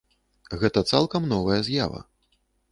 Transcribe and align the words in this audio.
Гэта 0.63 0.83
цалкам 0.93 1.29
новая 1.35 1.61
з'ява. 1.71 2.03